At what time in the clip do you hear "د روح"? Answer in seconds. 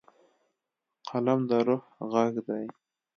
1.49-1.83